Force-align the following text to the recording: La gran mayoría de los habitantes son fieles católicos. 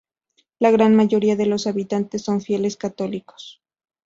La 0.57 0.71
gran 0.71 0.95
mayoría 0.95 1.35
de 1.35 1.45
los 1.45 1.67
habitantes 1.67 2.23
son 2.23 2.41
fieles 2.41 2.75
católicos. 2.75 3.61